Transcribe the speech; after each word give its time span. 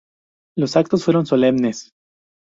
Los 0.57 0.77
actos 0.77 1.03
fueron 1.05 1.27
solemnes. 1.27 1.91